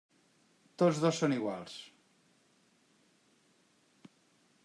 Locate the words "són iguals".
1.23-1.75